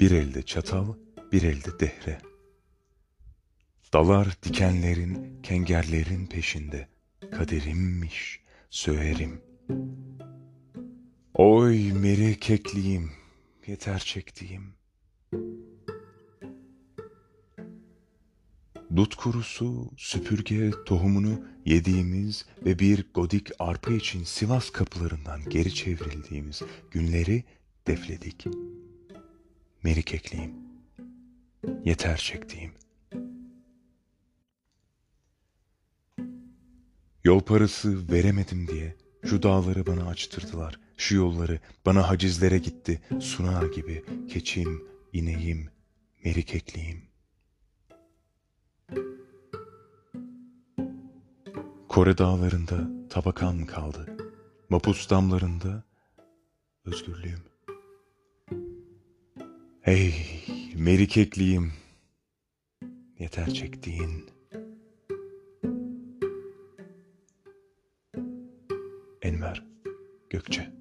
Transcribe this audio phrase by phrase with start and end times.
[0.00, 0.94] Bir elde çatal,
[1.32, 2.18] bir elde dehre.
[3.92, 6.88] Dalar dikenlerin, kengerlerin peşinde.
[7.30, 8.40] Kaderimmiş,
[8.70, 9.40] söğerim.
[11.34, 13.10] Oy meri kekliğim,
[13.66, 14.74] yeter çektiğim.
[18.96, 27.44] Dut kurusu, süpürge tohumunu yediğimiz ve bir godik arpa için Sivas kapılarından geri çevrildiğimiz günleri
[27.86, 28.46] defledik.
[29.82, 30.54] Merik ekleyeyim.
[31.84, 32.72] Yeter çektiğim.
[37.24, 40.80] Yol parası veremedim diye şu dağları bana açtırdılar.
[40.96, 43.00] Şu yolları bana hacizlere gitti.
[43.20, 45.70] Sunar gibi keçim, ineğim,
[46.24, 47.02] merik ekleyeyim.
[51.88, 54.16] Kore dağlarında tabakan kaldı.
[54.68, 55.84] Mapus damlarında
[56.84, 57.57] özgürlüğüm.
[59.88, 60.14] Ey
[60.76, 61.72] merikekliğim,
[63.18, 64.30] yeter çektiğin.
[69.22, 69.64] Enver
[70.30, 70.77] Gökçe